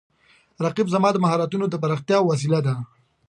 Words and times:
رقیب 0.65 0.87
زما 0.95 1.09
د 1.13 1.17
مهارتونو 1.23 1.65
د 1.69 1.75
پراختیا 1.83 2.17
وسیله 2.23 2.59
ده 2.65 2.73